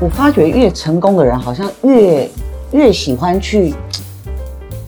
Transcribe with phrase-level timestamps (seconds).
[0.00, 2.30] 我发觉越成功的人，好像越
[2.72, 3.74] 越喜欢去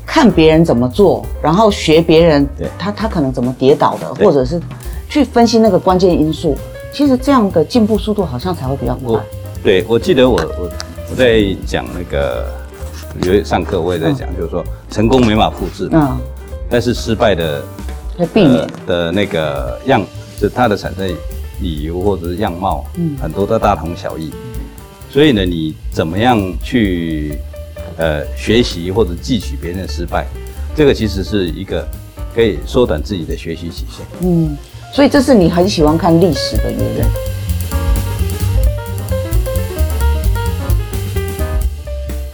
[0.06, 2.46] 看别人怎么做，然后学别人
[2.78, 4.60] 他他可能怎么跌倒的，或者是
[5.08, 6.56] 去分析那个关键因素。
[6.92, 9.20] 其实这样的进步速度好像才会比较快我。
[9.62, 10.70] 对我记得我我
[11.10, 12.46] 我在讲那个
[13.22, 16.20] 有上课我也在讲，就是说成功没法复制嘛，嗯，
[16.68, 17.62] 但是失败的
[18.16, 18.68] 可以避免呃。
[18.86, 20.02] 的那个样，
[20.40, 21.08] 就它的产生
[21.60, 24.32] 理由或者是样貌，嗯很多都大同小异。
[25.12, 27.36] 所以呢，你怎么样去
[27.98, 30.24] 呃学习或者汲取别人的失败，
[30.76, 31.84] 这个其实是一个
[32.32, 34.06] 可以缩短自己的学习期限。
[34.22, 34.56] 嗯，
[34.92, 37.02] 所以这是你很喜欢看历史的原因。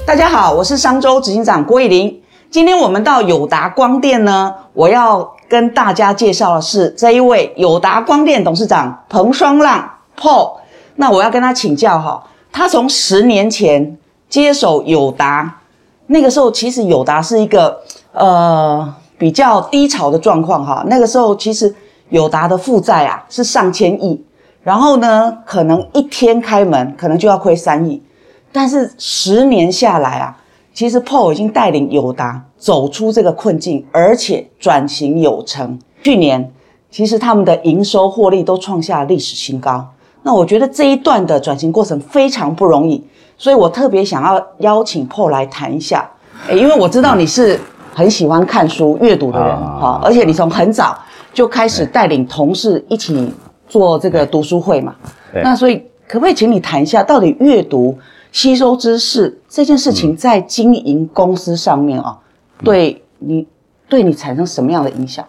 [0.05, 2.21] 大家好，我是商周执行长郭以玲。
[2.51, 10.59] 今天我们到友达光电呢，我要跟大家介绍的是这一位友达光电董事长彭双浪 Paul。
[10.97, 12.23] 那我要跟他请教哈，
[12.57, 13.99] 他从十年前
[14.31, 15.61] 接手友达，
[16.07, 20.83] 那个时候其实友达是一个呃比较低潮的状况哈。
[20.87, 21.75] 那个时候其实
[22.09, 24.25] 友达的负债啊是上千亿，
[24.63, 28.03] 然后呢可能一天开门可能就要亏三亿，
[28.51, 30.39] 但是十年下来啊，
[30.73, 35.79] 其实 Paul 已经带领友达走出这个困境，而且转型有成。
[36.03, 36.51] 去年
[36.91, 39.89] 其实他们的营收获利都创下历史新高。
[40.27, 43.01] 那我觉得这一段的转型过程非常不容易，
[43.39, 46.11] 所以我特别想要邀请 Paul 来谈一下。
[46.49, 47.57] 诶因为我知道你是
[47.95, 50.99] 很喜欢看书、阅读的人啊哈，而且你从很早
[51.33, 53.33] 就开始带领同事一起
[53.69, 54.97] 做这个读书会嘛。
[55.45, 55.77] 那所以
[56.09, 57.97] 可不可以请你谈一下，到底阅读、
[58.33, 62.19] 吸收知识这件事情在经营公司上面啊，
[62.65, 63.47] 对你
[63.89, 65.25] 对你产生什么样的影响？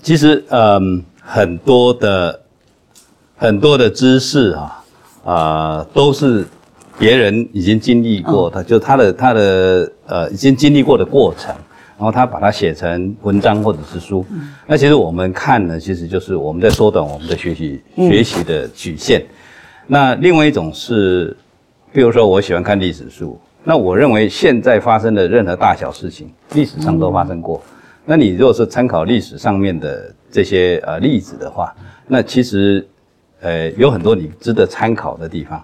[0.00, 2.40] 其实，嗯，很多的
[3.38, 4.84] 很多的知识啊，
[5.24, 6.44] 啊、都是
[6.98, 11.54] 别人已经经历过，他就他的他的呃已经经历过的过程，
[11.96, 14.26] 然后他把它写成文章或者是书。
[14.66, 19.24] 那其实我们看呢，其实就是我们在缩短我们的学习学习的曲线。
[19.86, 21.36] 那另外一种是，
[21.92, 27.62] 比如说我喜欢看历史书，那我认为现在发生的任何大小事情，历史上都发生过。
[28.04, 31.72] 那你如果是参考历史上面的这些呃例子的话，
[32.08, 32.86] 那其实
[33.40, 35.62] 呃有很多你值得参考的地方。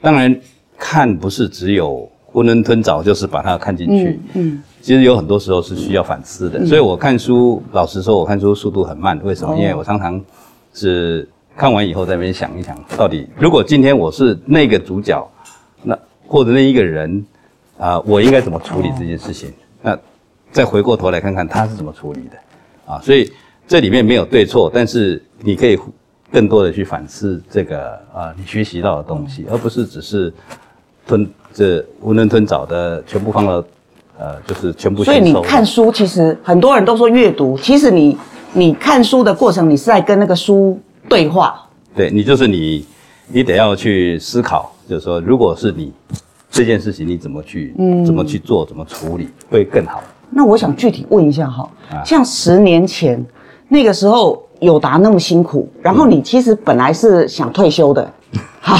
[0.00, 0.38] 当然，
[0.76, 4.20] 看不是只有囫囵吞枣，就是把它看进去。
[4.34, 9.18] 嗯其实有很多时候是需要反思的，所以我看书，老实说，我看书速度很慢。
[9.24, 9.54] 为什么？
[9.54, 10.22] 哦因为我常常
[10.74, 11.26] 是
[11.56, 15.26] 看完以后在那边想一想，到底如果今天我是那个主角，
[15.82, 17.24] 那或者那一个人
[17.78, 19.50] 啊、我应该怎么处理这件事情？
[19.80, 19.98] 那
[20.52, 23.00] 再回过头来看看他是怎么处理的啊。
[23.00, 23.32] 所以
[23.66, 25.78] 这里面没有对错，但是你可以
[26.34, 30.34] 更多的去反思这个啊、你学习到的东西，而不是只是
[31.06, 33.64] 吞这囫囵吞枣的全部放到
[34.18, 38.18] 呃，就是全部所以你看书，其实很多人都说阅读，其实你
[38.52, 40.76] 你看书的过程，你是在跟那个书
[41.08, 41.60] 对话。
[41.94, 42.84] 对你就是你，
[43.28, 45.92] 你得要去思考，就是说，如果是你
[46.50, 50.02] 这件事情，你怎么去，嗯怎么去做，怎么处理会更好。
[50.30, 53.24] 那我想具体问一下哈，啊像十年前
[53.68, 58.10] 那个时候友达那么辛苦，然后你其实本来是想退休的，
[58.60, 58.76] 好，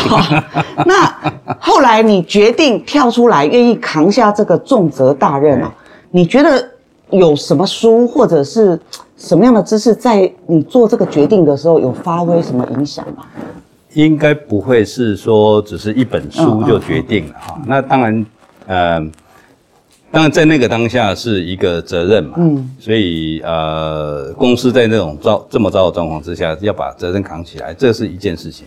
[0.84, 1.14] 那
[1.60, 5.72] 后来你决定跳出来，愿意扛下这个重责大任啊，
[6.10, 6.68] 你觉得
[7.10, 8.78] 有什么书或者是
[9.16, 13.24] 什么样的知识，在你做这个决定的时候有发挥什么影响吗？
[13.92, 17.60] 应该不会是说只是一本书就决定了哈。
[17.64, 18.26] 那当然，
[18.66, 19.00] 呃，
[20.14, 22.70] 当然在那个当下是一个责任嘛，嗯。
[22.78, 28.64] 所以呃，公司在那种糟这么糟的状况之下，要把责任扛起来，这是一件事情。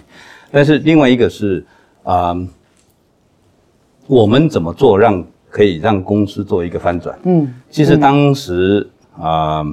[0.51, 1.65] 但是另外一个是
[2.03, 2.35] 啊、
[4.07, 7.17] 我们怎么做让可以让公司做一个翻转？
[7.23, 7.53] 嗯。
[7.69, 8.85] 其实当时
[9.17, 9.63] 啊、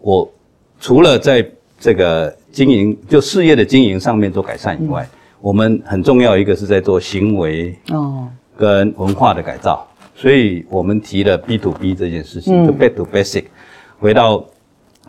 [0.00, 0.30] 我
[0.78, 1.44] 除了在
[1.80, 5.04] 这个经营就事业的经营上面做改善以外，
[5.40, 8.28] 我们很重要一个是在做行为哦。
[8.56, 9.86] 跟文化的改造，
[10.20, 12.66] 所以我们提了 B to B 这件事情，嗯。
[12.66, 13.44] 就 back to basic，
[14.00, 14.44] 回到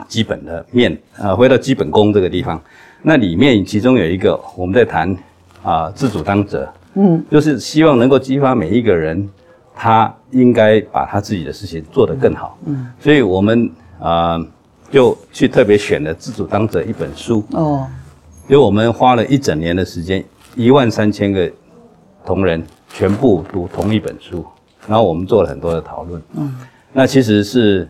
[0.07, 2.61] 基本的面，呃，回到基本功这个地方。
[3.01, 5.17] 那里面其中有一个我们在谈
[5.63, 7.25] 啊、自主当责，嗯。
[7.31, 9.27] 就是希望能够激发每一个人，
[9.75, 12.59] 他应该把他自己的事情做得更好。
[12.67, 12.85] 嗯。
[12.99, 13.67] 所以我们
[13.99, 14.47] 啊、呃
[14.91, 17.87] 就去特别选了《自主当责》一本书，哦。
[18.47, 20.23] 因为我们花了一整年的时间，
[20.55, 21.51] 一万三千个
[22.25, 24.43] 同仁全部读同一本书，
[24.89, 26.19] 然后我们做了很多的讨论。
[26.35, 26.57] 嗯
[26.91, 27.87] 那其实是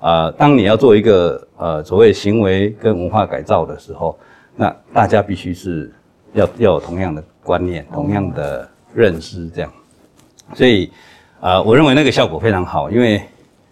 [0.00, 4.18] 啊、呃当你要做一个呃所谓行为跟文化改造的时候，
[4.56, 5.92] 那大家必须是
[6.32, 9.70] 要要有同样的观念、同样的认知，这样。
[10.54, 10.90] 所以，
[11.40, 13.22] 啊，我认为那个效果非常好，因为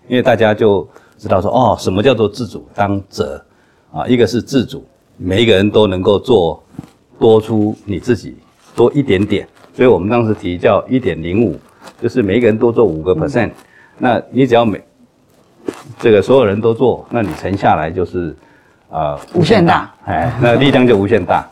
[0.09, 0.87] 因为大家就
[1.17, 3.43] 知道说，哦，什么叫做自主当责
[3.91, 4.07] 啊？
[4.07, 4.85] 一个是自主，
[5.17, 6.63] 每一个人都能够做
[7.19, 8.37] 多出你自己
[8.75, 11.59] 多一点点，所以我们当时提叫一点零五，
[12.01, 13.51] 就是每一个人多做五个 percent，
[13.99, 14.81] 那你只要每
[15.99, 18.35] 这个所有人都做，那你乘下来就是
[18.91, 21.47] 啊、无限大，哎，那力量就无限大。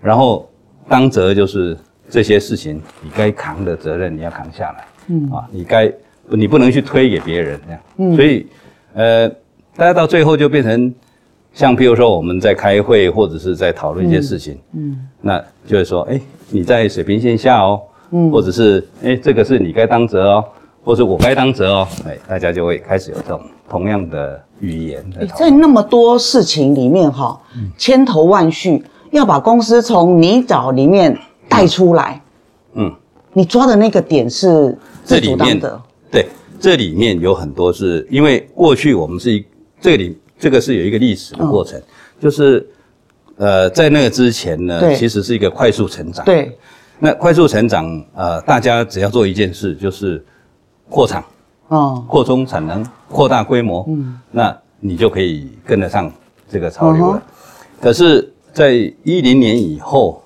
[0.00, 0.50] 然后
[0.88, 1.76] 当责就是
[2.10, 5.30] 这些事情你该扛的责任你要扛下来，嗯。
[5.30, 5.92] 啊，你该
[6.28, 8.46] 你不能去推给别人这样，嗯，所以
[8.94, 9.28] 呃，
[9.76, 10.92] 大家到最后就变成
[11.52, 17.80] 像譬如说我们在开会或者是在讨论一些事情，嗯，那就是说，哎，你在水平线下哦，
[18.12, 20.44] 嗯，或者是哎，这个是你该当责哦，
[20.84, 25.26] 或者我该当责哦，哎，大家就会开始有这种同样的语言在。
[25.26, 27.40] 在那么多事情里面哈，
[27.76, 31.18] 千头万绪，要把公司从泥沼里面
[31.48, 32.22] 带出来，
[32.74, 32.94] 嗯，
[33.32, 35.80] 你抓的那个点是自主当的，
[36.10, 36.26] 对，
[36.60, 39.44] 这里面有很多是因为过去我们是一
[39.80, 41.80] 这里这个是有一个历史的过程，
[42.20, 42.66] 就是
[43.36, 46.56] 呃在那个之前呢，其实是一个快速成长。，对，
[47.04, 50.24] 那快速成长，呃，大家只要做一件事，就是
[50.88, 51.24] 扩厂、
[51.66, 56.08] 哦，扩充产能、扩大规模，嗯，那你就可以跟得上
[56.48, 57.16] 这个潮流了。
[57.16, 57.28] 嗯
[57.80, 58.70] 可是，在
[59.02, 60.22] 一零年以后，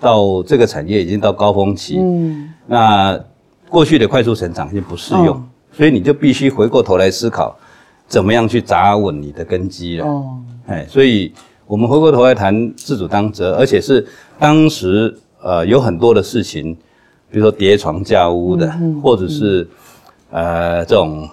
[0.00, 3.18] 到这个产业已经到高峰期，嗯，那
[3.68, 5.42] 过去的快速成长已经不适用，哦。
[5.72, 7.56] 所以你就必须回过头来思考，
[8.06, 10.06] 怎么样去扎稳你的根基了。
[10.06, 10.38] 哦，
[10.68, 11.32] 哎，所以
[11.66, 14.06] 我们回过头来谈自主当责，而且是
[14.38, 16.74] 当时呃有很多的事情，
[17.30, 18.72] 比如说叠床架屋的，
[19.02, 19.68] 或者是
[20.30, 21.28] 呃这种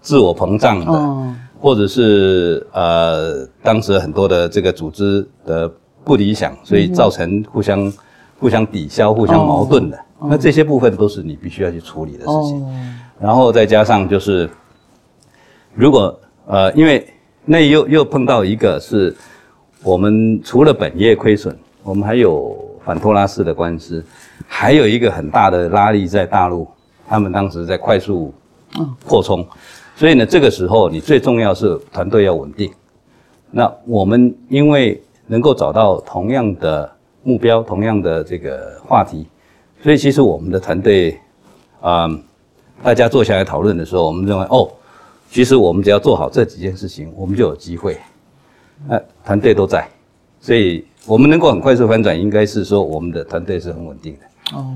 [0.00, 5.70] 自我膨胀的，哦，或者是呃当时很多的这个组织的
[6.04, 7.92] 不理想，所以造成互相、
[8.38, 9.98] 互相抵消、互相矛盾的。
[10.24, 12.62] 那这些部分都是你必须要去处理的事情。
[12.62, 12.72] 哦，
[13.20, 14.48] 然后再加上就是，
[15.74, 16.16] 如果
[16.46, 17.06] 呃，因为
[17.44, 19.14] 那又又碰到一个是，
[19.82, 24.04] 我们除了本业亏损，我们还有反托拉斯的官司，
[24.46, 26.66] 还有一个很大的拉力在大陆，
[27.08, 28.32] 他们当时在快速
[29.06, 29.46] 扩充，
[29.94, 32.72] 所以呢，这个时候你最重要是团队要稳定。
[33.50, 36.90] 那我们因为能够找到同样的
[37.22, 39.26] 目标、同样的这个话题，
[39.82, 41.18] 所以其实我们的团队，
[41.80, 42.08] 啊、
[42.82, 44.68] 大家坐下来讨论的时候，我们认为哦，
[45.30, 47.96] 其实我们只要做好这几件事情，我们就有机会。
[48.88, 49.86] 那、团队都在，
[50.42, 54.58] 所以我们能够很快速翻转，应该是说我们的团队是很稳定的。
[54.58, 54.66] 哦，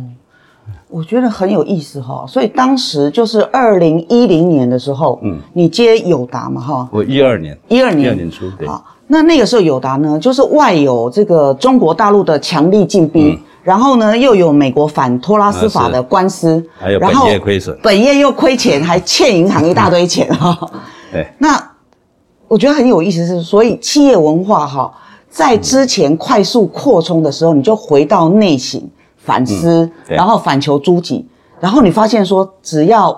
[0.89, 2.25] 我觉得很有意思哈。
[2.27, 13.39] 所以当时就是二零一零年的时候，嗯，你接友达嘛哈，我一二年，一二年，一二年初，对，好，那那个时候友达呢，就是外有这个中国大陆的强力禁逼，嗯。
[13.67, 20.57] 然后呢又有美国反托拉斯法的官司，还有本业亏损，本业又亏钱， 还欠银行一大堆钱哈。
[21.11, 21.61] 对，那
[22.47, 24.93] 我觉得很有意思是，所以企业文化哈，
[25.37, 28.83] 在之前快速扩充的时候，你就回到内省
[29.19, 31.27] 反思，然后反求诸己，
[31.61, 33.13] 然后你发现说，只要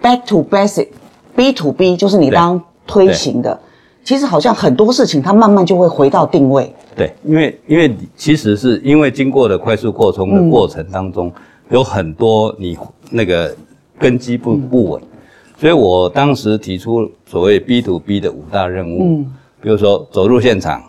[0.00, 3.58] back to basic，B to B 就是你当推行的，
[4.04, 6.72] 其实好像很多事情它慢慢就会回到定位。
[6.94, 11.32] 对，因为因为其实是因为经过了快速扩充的过程当中，
[11.70, 12.78] 有很多你
[13.10, 13.52] 那个
[13.98, 15.02] 根基不不稳，
[15.58, 20.80] 所以我当时提出所谓 B to B 的五大任务，嗯，比如说走入现场，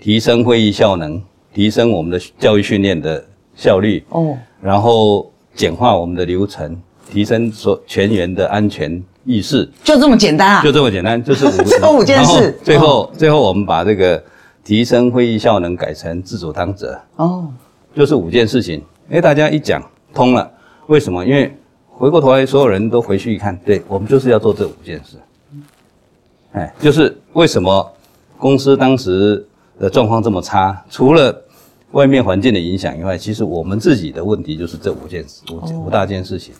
[0.00, 1.22] 提升会议效能，
[1.52, 3.24] 提升我们的教育训练的
[3.54, 10.62] 效率，哦，然后简化我们的流程，提升所全员的安全意识，就这么简单啊？
[10.62, 11.50] 就这么简单，就是五
[11.80, 14.22] 这五件事最后、最后我们把这个
[14.62, 17.48] 提升会议效能改成自主当责，哦，
[17.94, 18.82] 就是五件事情。
[19.10, 20.50] 哎，大家一讲通了，
[20.88, 21.24] 为什么？
[21.24, 21.56] 因为
[21.88, 25.16] 回过头来，所有人都回去一看，对我们就是要做这五件事。
[26.52, 27.92] 哎，就是为什么
[28.38, 29.46] 公司当时
[29.78, 30.84] 的状况这么差？
[30.90, 31.34] 除了
[31.92, 36.54] 外面环境的影响以外，其实我们自己的问题就是这五件事五五大件事情。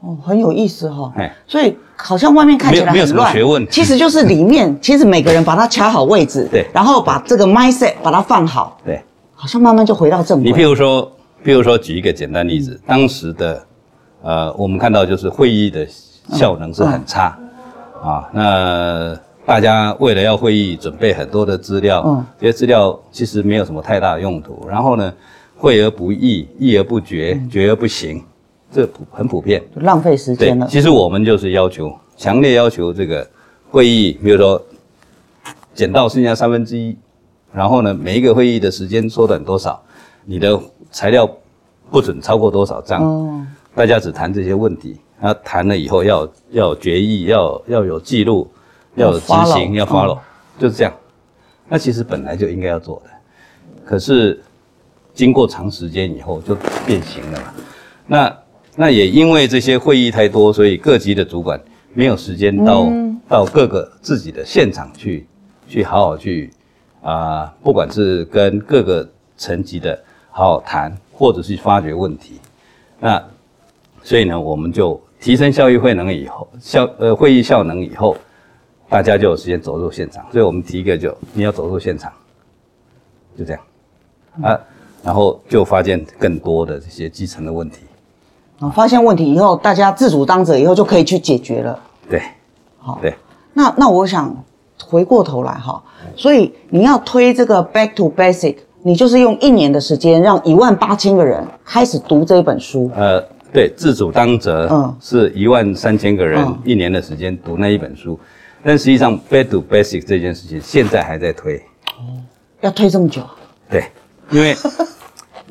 [0.00, 9.02] 哦，很有意思哈、哎，所以好像外面看起来没有没有什么很乱，学问其实就是里面，其实每个人把它卡好位置，对然后把这个 mindset 把它放好，对。
[9.36, 10.62] 好像慢慢就回到正你譬。
[10.66, 11.10] 如说，
[11.44, 13.62] 譬如说，举一个简单例子，当时的，
[14.22, 15.86] 呃，我们看到就是会议的
[16.30, 17.36] 效能是很差，
[18.02, 19.14] 啊，那
[19.46, 25.12] 大家为了要会议准备很多的资料，嗯这些资料其实没有什么太大的用途，然后呢，
[25.56, 28.22] 会而不议，议而不决，决而不行，
[28.72, 29.62] 这普很普遍。
[29.76, 30.66] 浪费时对间了，。
[30.66, 33.26] 其实我们就是要求，强烈要求这个
[33.70, 34.60] 会议，比如说
[35.74, 36.96] 减到剩下三分之一，
[37.52, 39.78] 然后呢，每一个会议的时间缩短多少，
[40.24, 40.58] 你的
[40.90, 41.28] 材料
[41.90, 48.48] 不准超过多少张，哦，大家只谈这些问题，然后谈了以后要要有决议，要要有记录，
[48.94, 50.18] 要有执行，要 follow，、
[50.58, 50.92] 就是这样。
[51.68, 53.10] 那其实本来就应该要做的，
[53.84, 54.42] 可是
[55.14, 57.54] 经过长时间以后就变形了嘛。
[58.06, 58.38] 那
[58.76, 61.60] 那也因为这些会议太多，所以各级的主管
[61.92, 62.86] 没有时间到、
[63.28, 65.26] 到各个自己的现场去
[65.68, 66.50] 去好好去
[67.02, 69.98] 啊、不管是跟各个层级的
[70.30, 72.40] 好好谈，或者是发掘问题。
[72.98, 73.22] 那
[74.02, 78.16] 所以呢，我们就提升效益会能以后，效呃会议效能以后，
[78.88, 80.24] 大家就有时间走入现场。
[80.32, 82.12] 所以我们提一个就你要走入现场，
[83.36, 83.62] 就这样
[84.42, 84.58] 啊，
[85.02, 87.78] 然后就发现更多的这些基层的问题。
[88.60, 91.78] 啊，发现问题以后，大家自主当责以后就可以去解决了。
[92.08, 92.22] 对，
[92.78, 93.14] 好，对，
[93.52, 94.32] 那那我想
[94.86, 95.82] 回过头来哈，
[96.14, 102.88] 所以你要推这个 Back to Basic，你就是用一年的时间，让一万八千个人开始读这一本书。
[102.94, 103.20] 呃，
[103.52, 108.18] 对，自主当责，嗯是一万三千个人嗯一年的时间读那一本书，
[108.64, 111.58] 但实际上 back to basic 这件事情现在还在推，
[111.98, 112.18] 哦
[112.62, 113.22] 要推这么久，
[113.68, 113.84] 对，
[114.30, 114.56] 因为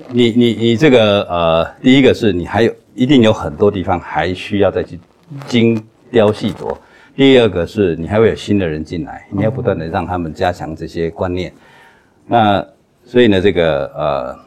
[0.09, 4.99] 你你你这个呃，第一个是你还有一定有很多地方还需要再去
[5.47, 6.75] 精雕细琢，
[7.15, 11.53] 第二个是你还会有新的人进来，你要不断的让他们加强这些观念，
[12.25, 12.65] 那
[13.05, 14.43] 所以呢，这个呃。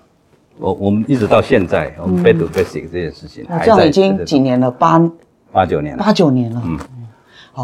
[0.58, 4.98] 我我们一直到现在，我们 back to basic 这件事情那还在这样已经几年了，八
[5.52, 6.62] 八九年了，八九年了。
[6.64, 6.78] 嗯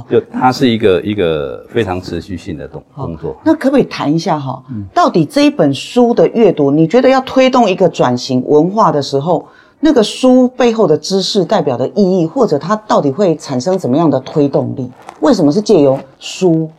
[0.09, 3.37] 就它是一个一个非常持续性的动工作。
[3.45, 4.63] 那可不可以谈一下哈？
[4.71, 9.47] 嗯到底这一本书的阅读，你觉得要推动一个转型文化的时候，
[9.81, 14.91] 那个书背后的知识代表的意义，或者它到底会产生怎么样的推动力？
[15.21, 16.71] 为什么是借由书？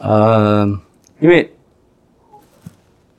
[0.00, 0.66] 呃，
[1.20, 1.52] 因为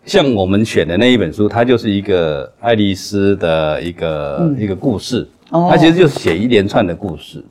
[0.05, 7.43] 像我们选的那一本书，它就是一个爱丽丝的一个、一个故事，哦它其实就是写一连串的故事，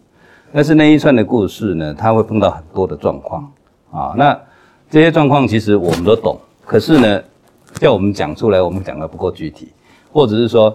[0.53, 3.53] 但是那一串的故事呢，它会碰到很多的状况
[3.91, 4.15] 啊。
[4.17, 4.39] 那
[4.91, 7.23] 这些状况其实我们都懂，可是呢，
[7.75, 9.69] 叫我们讲出来，我们讲的不够具体，
[10.11, 10.75] 或者是说，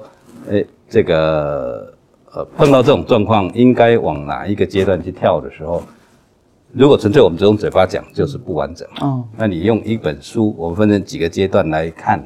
[0.49, 1.91] 诶，这个
[2.31, 5.81] 呃碰到这种状况，应该往哪一个阶段去跳的时候，
[6.71, 8.87] 如果纯粹我们只用嘴巴讲，就是不完整。
[9.01, 12.23] 哦，那你用一本书，我们分成几个阶段来看，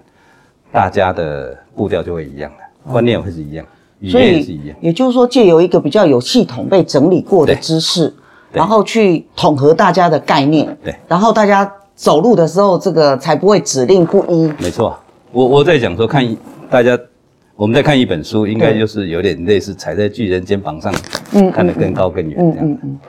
[0.71, 3.69] 大家的步调就会一样了，观念会是一样，语
[4.05, 8.13] 所以也就是说，借由一个比较有系统、被整理过的知识，
[8.51, 14.51] 然后去统合大家的概念，对，然后大家走路的时候，这个才不会指令不一。
[14.61, 14.95] 没错，
[15.31, 16.23] 我我在讲说看
[16.69, 16.97] 大家，
[17.55, 20.93] 我们在看一本书，应该就是有点类似踩在巨人肩膀上，
[21.33, 22.69] 嗯看得更高更远嗯这样。
[22.69, 22.99] 嗯嗯，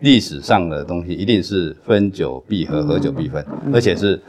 [0.00, 4.20] 历史上的东西一定是分久必合，合久必分，嗯而且是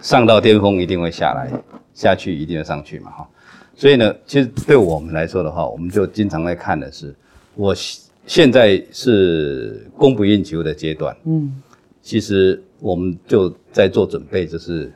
[0.00, 1.50] 上到巅峰一定会下来，
[1.92, 3.28] 下去一定要上去嘛哈。
[3.82, 7.12] 所以呢，其实对我们来说的话，我们就经常在看的是，
[7.56, 11.60] 我现现在是供不应求的阶段，嗯，
[12.00, 14.92] 其实我们就在做准备，就是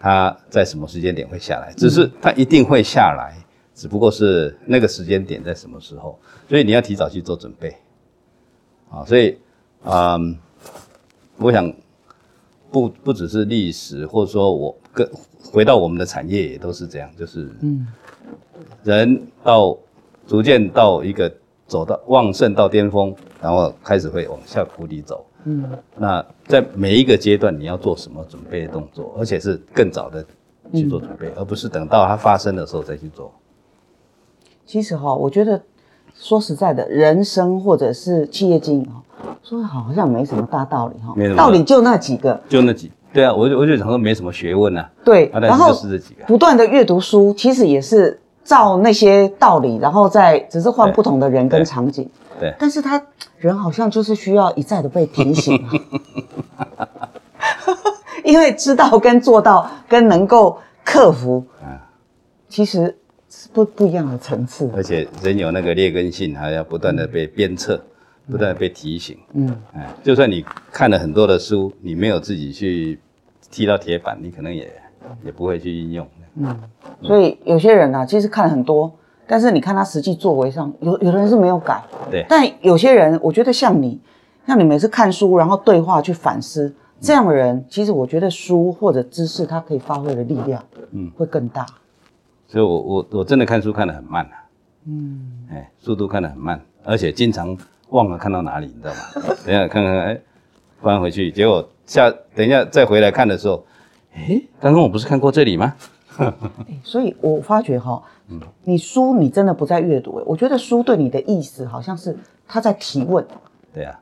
[0.00, 3.36] 它在什么时间点会下来，只是它一定会下来，
[3.74, 7.76] 只不过是那个时间点在什么时候，所以你要提早去做准备。
[8.90, 9.36] 啊，所以，
[9.84, 10.38] 嗯，
[11.36, 11.70] 我想
[12.70, 15.06] 不不只是历史，或者说我跟
[15.52, 17.86] 回到我们的产业也都是这样，就是嗯，
[18.82, 19.76] 人到
[20.26, 21.32] 逐渐到一个
[21.66, 25.24] 走到旺盛到巅峰，然后开始会往下谷底走。
[25.44, 25.62] 嗯，
[25.96, 30.24] 那在每一个阶段你要做什么准备的动作，而且是更早的
[30.72, 33.30] 去做准备，而不是等到它发生的时候再去做。
[34.64, 35.62] 其实哈，我觉得
[36.14, 39.02] 说实在的，人生或者是企业经营哈，
[39.42, 42.40] 说的好像没什么大道理哈道理就那几个。
[42.48, 45.72] 就那几，对啊，我就我就想说没什么学问啊，对，啊，然后。
[46.26, 52.10] 不断的阅读书，其实也是照那些道理，然后再只是换不同的人跟对场景。
[52.40, 53.00] 对但是他
[53.38, 55.56] 人好像就是需要一再的被提醒
[56.56, 56.68] 啊，
[58.24, 61.78] 因为知道跟做到跟能够克服，啊
[62.48, 62.96] 其实
[63.30, 64.68] 是不不一样的层次。
[64.74, 67.80] 而且人有那个劣根性，还要不断的被鞭策，
[68.28, 69.16] 不断的被提醒。
[69.34, 72.98] 嗯，哎，就算你看了很多的书，你没有自己去
[73.54, 74.68] 踢到铁板，你可能也
[75.24, 76.04] 也不会去应用。
[76.36, 76.58] 嗯
[77.00, 78.92] 所以有些人啊，其实看了很多，
[79.28, 81.80] 但是你看他实际作为上，有有的人是没有改，
[82.10, 84.00] 对但有些人，我觉得像你，
[84.44, 91.64] 像你每次看书，然后对话去反思，这样的人，其实我觉得书或者知识，它可以发挥的力量，嗯嗯，会更大。
[92.48, 94.34] 所以我我我真的看书看得很慢啊，
[94.86, 97.56] 嗯，哎，速度看得很慢，而且经常
[97.90, 99.36] 忘了看到哪里，你知道吗？
[99.46, 100.20] 等下看看，哎，
[100.82, 103.64] 翻回去，结果下等一下再回来看的时候，
[104.14, 105.74] 哎，刚刚我不是看过这里吗？
[106.16, 106.32] 哎
[106.84, 108.00] 所以我发觉哈，
[108.62, 113.26] 你书你真的不在阅读，哎我觉得书对你的意思好像是他在提问，
[113.72, 113.98] 对啊，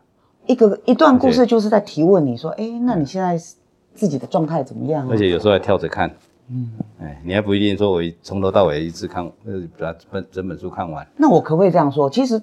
[0.47, 3.39] 一个一段故事就是在提问你说，哎，那你现在
[3.95, 5.17] 自己的状态怎么样啊而？
[5.17, 6.11] 且有时候还跳着看，
[6.51, 6.71] 嗯，
[7.01, 12.11] 哎，你还不一定说我一从头到尾一次看，呃，把本整本书看完，那我可不可以这样说？
[12.11, 12.41] 其实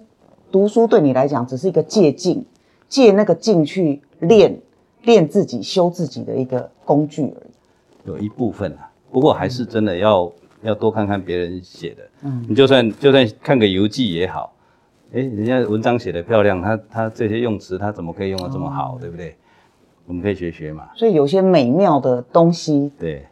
[0.51, 2.43] 读书对你来讲只是一个借镜，
[2.87, 4.59] 借那个镜去练
[5.03, 7.51] 练自己、修自己的一个工具而已。
[8.05, 14.53] 有一部分啊，不过还是真的要要多看看别人写的，嗯，你就算就算看个游记也好，
[15.13, 19.35] 哎，人家文章写的漂亮，他他这些用词他怎么可以用的这么好，对不对？
[20.07, 23.27] 我们可以学学嘛，所以有些美妙的东西，对，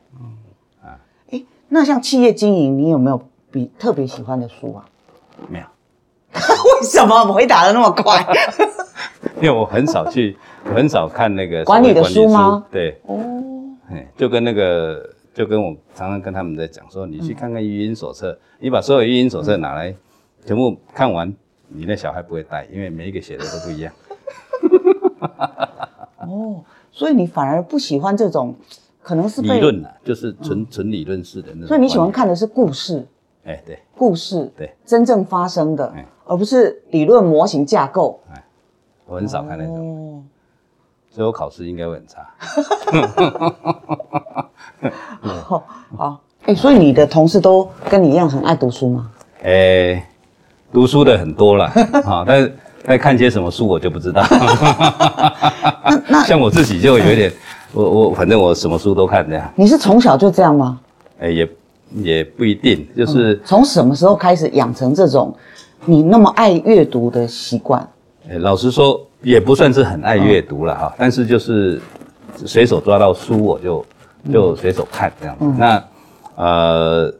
[1.32, 3.20] 哎，那像企业经营，你有没有
[3.50, 4.86] 比特别喜欢的书啊？
[5.50, 5.66] 没有，
[6.38, 8.24] 为什么我回答的那么快？
[9.42, 12.66] 因为我很少去，我很少看那个管理的书吗？
[12.72, 13.18] 对，哦，
[13.90, 19.96] 哎，就跟那个，就跟我常常跟他们在讲说，你去看看语音手册，你把所有语音手册拿来，
[20.46, 21.34] 全部看完，
[21.68, 23.94] 你那小孩不会带，因为每一个写的都不一样。
[26.20, 26.62] 哦，
[26.92, 28.54] 所以你反而不喜欢这种，
[29.02, 31.68] 可能是被理，论啊，就是纯纯理论式的那种。
[31.68, 32.12] 所以你喜欢？
[32.12, 33.06] 看的是故事，
[33.46, 38.20] 哎，对，故事，对，真正发生的哎，而不是理论模型架构。
[39.06, 40.24] 我很少看那种，哦，
[41.18, 42.20] 所以我考试应该会很差。
[45.48, 45.64] 好，
[45.98, 49.10] 好，哎，所以你的同事都跟你一样很爱读书吗？
[49.42, 50.08] 哎，
[50.72, 51.66] 读书的很多了
[52.06, 54.24] 啊， 但是在看些什么书我就不知道。
[56.28, 57.34] 像我自己就有一点，
[57.74, 59.52] 我我反正我什么书都看这样。
[59.56, 60.80] 你是从小就这样吗？
[61.20, 61.50] 哎，也
[61.96, 65.36] 也不一定，就是、从什么时候开始养成这种
[65.84, 67.82] 你那么爱阅读的习惯？
[68.30, 71.82] 哎老实说，也不算是很爱阅读了哈，但是就是
[72.36, 73.86] 随手抓到书我就
[74.32, 75.46] 就随手看这样子。
[75.58, 75.84] 那
[76.36, 77.14] 呃，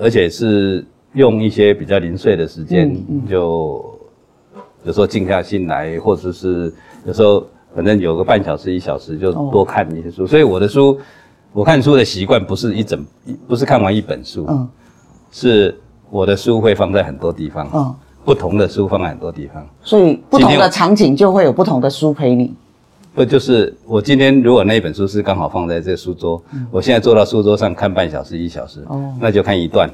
[0.00, 0.84] 而且是
[1.14, 2.94] 用一些比较零碎的时间，
[3.28, 3.98] 就
[4.84, 6.72] 有时候静下心来，或者是
[7.04, 10.26] 有时候反正有个半小时一小时就多看一些书。
[10.26, 10.98] 所以我的书，
[11.52, 13.04] 我看书的习惯不是一整，
[13.48, 14.68] 不是看完一本书，嗯。
[15.32, 15.78] 是
[16.10, 19.66] 我的书会放在很多地方，嗯，不同的书放在很多地方。
[19.82, 22.54] 所以不同的场景就会有不同的书陪你。
[23.14, 29.12] 不就是我今天如果那一本书是刚好放在这书桌，我现在坐到书桌上看半小时一小时，哦。
[29.20, 29.90] 那就看一段，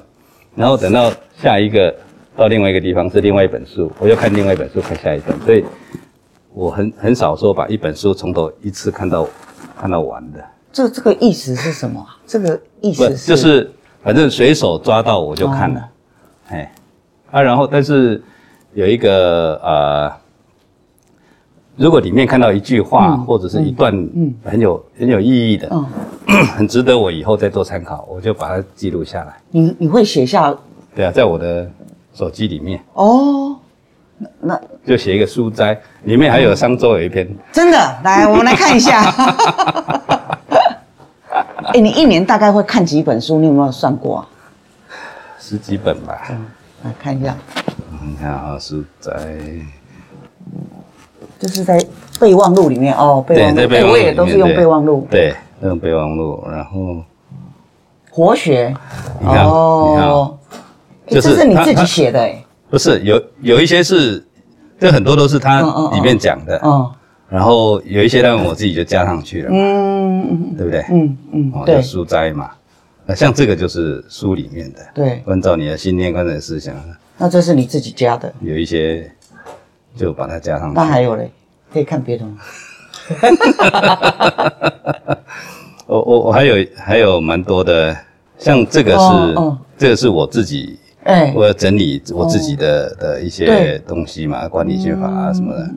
[0.54, 1.10] 然后等到
[1.42, 1.94] 下一个
[2.36, 5.64] 到另外一个地方是另外一本书，我又看另外一本书看下一段，所以
[6.52, 9.26] 我很很少说把一本书从头一次看到
[9.80, 12.18] 看到完的，这这个意思是什么啊？
[12.26, 15.88] 这个意思是就是反正随手抓到我就看了，
[16.48, 16.70] 哎、
[17.36, 18.22] 啊，然后但是
[18.72, 20.12] 有一个呃。
[21.78, 23.92] 如果里面看到一句话、或者是一段
[24.42, 25.84] 很有、很有意义的，嗯，
[26.56, 29.36] 很值得我以后再做参考，我就把它记录下来。
[29.50, 30.56] 你你会写下
[30.94, 31.70] 对啊，在我的
[32.14, 33.54] 手机里面哦？
[34.16, 39.02] 那那就写一个书斋，里面还有商周有一篇，真的来，我们来看一下。
[41.74, 43.38] 哎、你一年大概会看几本书？
[43.38, 44.26] 你有没有算过啊？
[45.38, 46.26] 十几本吧。
[46.86, 47.36] 来看一下，
[48.06, 49.12] 你看啊，是在，
[51.38, 51.84] 就是在
[52.20, 55.06] 备忘录里面哦，备，忘录，我也都是用备忘录。
[55.10, 57.02] 对，对用备忘录，然后
[58.10, 58.74] 活学，
[59.20, 60.30] 你看你看。
[61.08, 64.24] 这是你自己写的哎，不是有有一些是，
[64.78, 65.60] 这很多都是他
[65.92, 66.90] 里面讲的，嗯
[67.28, 70.84] 然后有一些当然我自己就加上去了，嗯嗯对不对？
[70.90, 71.76] 嗯嗯哦，，对。
[71.76, 72.50] 叫书斋嘛，
[73.06, 76.74] 那像这个就是书里面的，对，关照你的信念、关照你的思想，
[77.16, 79.08] 那这是你自己加的，有一些
[79.94, 80.74] 就把它加上去。
[80.74, 81.30] 那还有嘞，
[81.72, 82.38] 可以看别的吗？
[85.86, 87.96] 我我我还有还有蛮多的，
[88.38, 89.58] 像这个是、哦哦。
[89.78, 93.78] 这个是我自己，哎，我要整理我自己的、的一些对。
[93.86, 95.70] 东西嘛，管理学法啊什么的，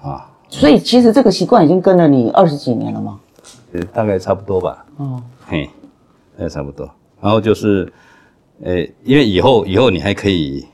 [0.00, 3.20] 啊，所以其实这个习惯已经跟了你二十几年了吗？
[3.72, 5.68] 呃大概差不多吧，哦，嘿，
[6.36, 6.88] 大概差不多。
[7.20, 7.92] 然后就是，
[8.62, 10.66] 呃，因为以后以后你还可以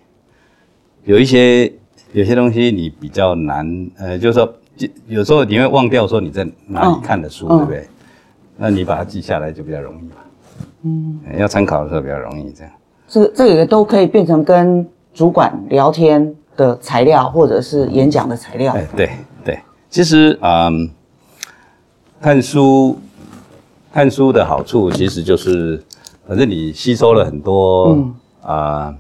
[1.04, 1.72] 有一些
[2.12, 7.88] 有些东西你比较难，呃，就是说就有时候你会忘掉说你在哪里嗯看的书，嗯对不对？
[8.56, 10.16] 那你把它记下来就比较容易嘛。
[10.82, 12.72] 嗯，要参考的时候比较容易这样。
[13.06, 18.72] 这个这个也都可以变成跟主管聊天的材料，或者是演讲的材料。
[18.74, 19.10] 哎，对
[19.44, 19.58] 对，
[19.90, 20.90] 其实嗯，
[22.20, 22.98] 看书
[23.92, 25.82] 看书的好处其实就是，
[26.26, 28.14] 反正你吸收了很多嗯。
[28.40, 28.94] 啊、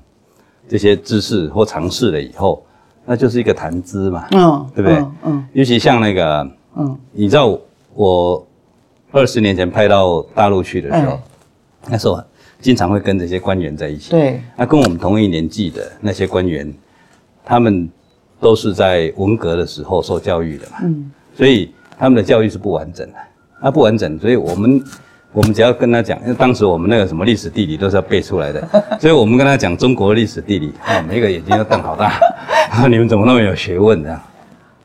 [0.68, 2.62] 这些知识或尝试了以后，
[3.06, 4.98] 那就是一个谈资嘛，嗯，对不对？
[4.98, 5.48] 嗯嗯。
[5.54, 7.58] 尤其像那个，嗯，你知道
[7.94, 8.46] 我
[9.10, 11.22] 二十年前派到大陆去的时候，哎。
[11.90, 12.22] 那时候
[12.60, 14.10] 经常会跟这些官员在一起。
[14.10, 16.70] 对，那跟我们同一年纪的那些官员，
[17.42, 17.88] 他们
[18.38, 23.18] 都是在文革的时候受教育的嘛，嗯，所以他们的教育是不完整的，
[23.60, 24.82] 那不完整，所以我们
[25.32, 28.66] 我们只要跟他讲，因为当时我们那个什么历史地理都是要背出来的，
[29.00, 32.12] 所以我们跟他讲中国历史地理，啊，每个眼睛都瞪好大，
[32.88, 34.20] 你们怎么那么有学问这样？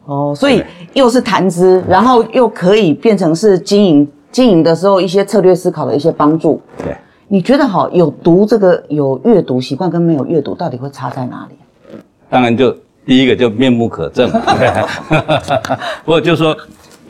[0.06, 6.62] 哦，所以又是谈资，然后又可以变成是经营经营的时候一些策略思考的一些帮助。
[6.78, 6.94] 对，
[7.30, 11.56] 你觉得好有读这个有阅读习惯跟没有阅读到底会差在哪里？
[12.30, 14.28] 当然就第一个就面目可憎，
[16.04, 16.58] 不过就说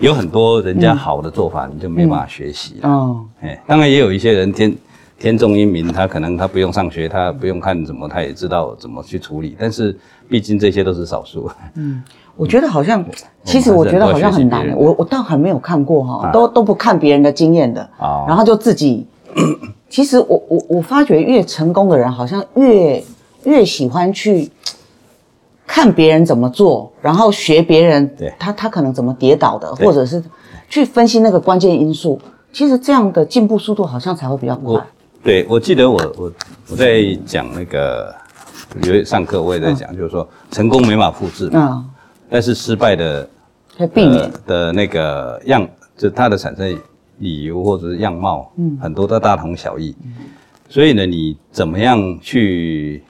[0.03, 2.89] 有很多人家好的做法，你就没办法学习了。
[2.89, 4.75] 哦，哎，当然也有一些人天
[5.17, 9.55] 天纵英明，他可能他不用上学，他不用看什么，他也知道怎么去处理。
[9.57, 11.49] 但是毕竟这些都是少数。
[11.75, 12.03] 嗯
[12.35, 13.01] 我觉得好像，
[13.45, 14.75] 其实我觉得好像很难。
[14.75, 19.07] 我我倒还没有看过哈，都都不看别人的经验的，啊然后就自己。
[19.87, 23.01] 其实我我我发觉越成功的人，好像越
[23.45, 24.49] 越喜欢去
[25.73, 30.23] 看别人怎么做，然后学别人对他他可能怎么跌倒的，或者是
[30.69, 32.21] 去分析那个关键因素。
[32.51, 34.85] 其实这样的进步速度好像才会比较快我。
[35.23, 36.31] 对我记得我我
[36.69, 38.13] 我在讲那个
[38.83, 41.83] 有上课我也在讲，就是说成功没法复制，嗯，
[42.29, 43.27] 但是失败的
[43.75, 44.31] 可以避免呃。
[44.45, 46.79] 的那个样，就它的产生
[47.17, 49.95] 理由或者是样貌，嗯，很多都大同小异。
[50.69, 53.03] 所以呢，你怎么样去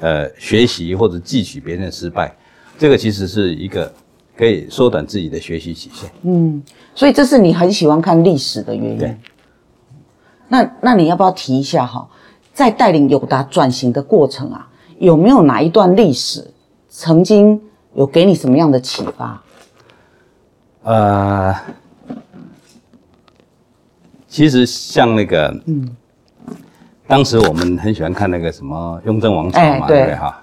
[0.00, 2.34] 呃学习或者汲取别人的失败，
[2.78, 3.92] 这个其实是一个
[4.36, 6.10] 可以缩短自己的学习期限。
[6.22, 6.62] 嗯，
[6.94, 9.16] 所以这是你很喜欢看历史的原因。
[10.48, 12.08] 那那你要不要提一下哈，
[12.52, 16.46] 在带领友达转型的过程啊，有没有哪一段历史
[16.88, 17.60] 曾经
[17.94, 19.42] 有给你什么样的启发？
[20.84, 21.52] 呃，
[24.28, 25.96] 其实像那个，嗯，
[27.06, 30.16] 当时我们很喜欢看那个什么《雍正王朝》嘛，哎对对不对？
[30.16, 30.42] 哈？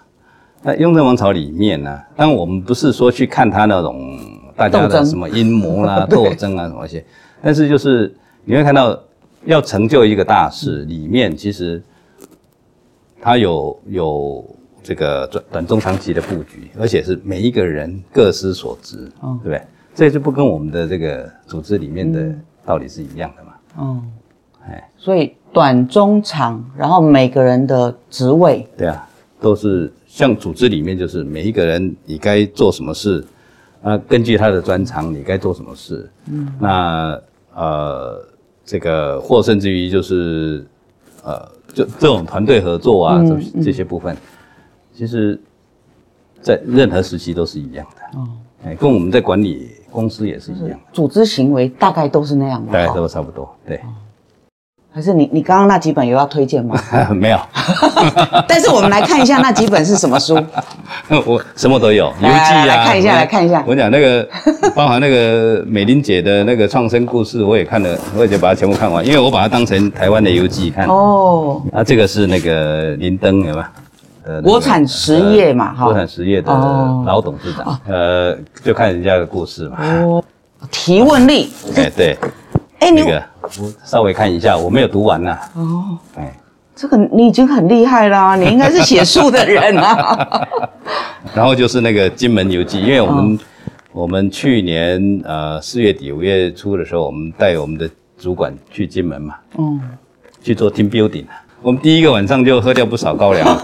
[0.62, 4.18] 那《雍正王朝》里面呢，当然我们不是说去看他那种
[4.56, 7.04] 大家的什么阴谋啦、对 斗争啊什么一些，
[7.42, 8.14] 但是就是
[8.46, 8.98] 你会看到，
[9.46, 11.84] 要成就一个大事，里面其实
[13.22, 14.46] 他有有
[14.82, 19.38] 这个短短中长期的布局，而且是每一个人各司所职，哦。
[19.44, 19.62] 对不对？
[19.96, 22.34] 这就不跟我们的这个组织里面的
[22.66, 23.52] 道理是一样的嘛？
[23.80, 24.12] 嗯，
[24.68, 29.08] 哎，所以短、中、长，然后每个人的职位，对啊，
[29.40, 33.24] 都是像组织里面就是每一个人你该做什么事，
[33.84, 37.22] 啊，根据他的专长你该做什么事，嗯，那
[37.54, 38.20] 呃
[38.66, 40.66] 这个或甚至于就是
[41.24, 44.18] 呃就这种团队合作啊，嗯这这些部分，
[44.96, 45.40] 其实
[46.42, 48.28] 在任何时期都是一样的，哦，
[48.66, 52.72] 哎，跟我们在管理公司也是一样，组织行为大概都是那样的。
[52.72, 52.94] 大概。
[52.96, 53.80] 都差不多，对，
[54.96, 56.80] 还是你你刚刚那几本有要推荐吗？
[57.16, 57.40] 没有。
[58.48, 60.40] 但是我们来看一下那几本是什么书。
[61.26, 64.28] 我什么都有，游记来啊，来看一下我来看一下我讲那个，
[64.76, 70.86] 包含那个美玲姐的那个创生故事，我也看了，我也把它全部看完，因为我把它当成台湾的游记看。
[70.88, 73.66] 哦，啊，这个是那个林登有吗？
[74.26, 79.78] 呃，那个国产实业嘛哈呃国产实业的哦老董事长，呃，就看人家的故事嘛。
[79.82, 80.24] 哦，
[80.72, 82.16] 提问力，哎，对，
[82.92, 83.24] 那个
[83.60, 85.38] 我稍微看一下，我没有读完呐。
[85.56, 86.34] 哦，哎，
[86.76, 90.48] 这个你已经很厉害啦，你应该是写书的人啊。
[91.34, 93.40] 然后就是那个金门游记，因为我们、
[93.92, 99.80] 我们去年呃四月底五月初的时候，我们带我们的主管去金门嘛，嗯，
[100.42, 101.26] 去做 team building。
[101.62, 103.48] 我们第一个晚上就喝掉不少高粱，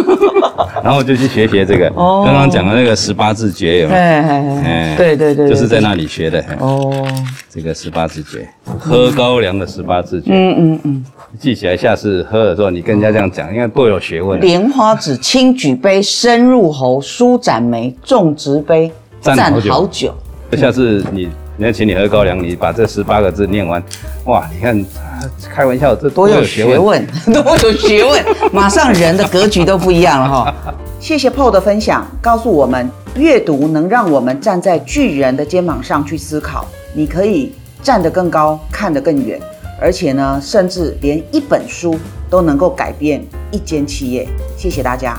[0.82, 4.00] 然后就去学学这个哦刚刚讲的那个十八字诀有没有？
[4.00, 6.42] 哎，对对对，就是在那那里学的。
[6.58, 7.06] 哦，
[7.50, 8.48] 这个十八字诀，
[8.78, 11.04] 喝高粱的十八字诀，嗯嗯嗯，
[11.38, 14.40] 记起来，下次喝的时候你跟人家这样讲，应该多有学问。
[14.40, 19.36] 莲花指，轻举杯，深入喉，舒展眉，重执杯，赞
[19.68, 20.14] 好久。
[20.56, 23.82] 下次你人家请你喝高粱，你把这十八个字念完，
[24.24, 25.11] 哇，你看，啊
[25.52, 30.54] 开玩笑，这多 有学问，多有学问，马上人的格局都不一样了哈。
[31.00, 39.40] 谢谢 Paul 的分享，告诉我们阅读能让我们站在巨人的肩膀上去思考，你可以站得更高，看得更远，
[39.80, 41.96] 而且呢，甚至连一本书
[42.30, 44.28] 都能够改变一间企业。
[44.56, 45.16] 谢谢大家。